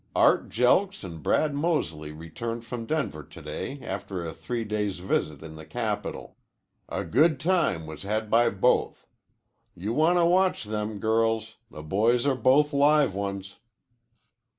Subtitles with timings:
[0.15, 5.57] Art Jelks and Brad Mosely returned from Denver today after a three days' visit in
[5.57, 6.37] the capital.
[6.89, 9.05] A good time was had by both.
[9.75, 11.57] You want to watch them, girls.
[11.69, 13.57] The boys are both live ones.